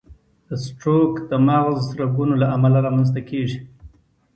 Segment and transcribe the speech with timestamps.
[0.47, 3.59] د سټروک د مغز رګونو له امله رامنځته کېږي.